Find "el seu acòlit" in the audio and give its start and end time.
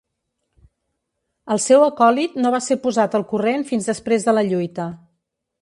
1.57-2.41